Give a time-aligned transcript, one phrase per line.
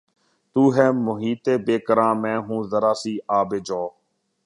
[0.55, 3.81] تو ہے محیط بیکراں میں ہوں ذرا سی آب جو